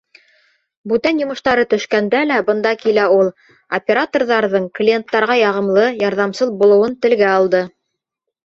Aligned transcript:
Бүтән 0.91 1.19
йомоштары 1.23 1.65
төшкәндә 1.73 2.21
лә 2.29 2.39
бында 2.47 2.71
килә 2.85 3.03
ул, 3.17 3.29
операторҙарҙың 3.79 4.65
клиенттарға 4.81 5.39
яғымлы, 5.43 5.87
ярҙамсыл 6.09 6.55
булыуын 6.63 7.01
телгә 7.07 7.33
алды. 7.37 7.63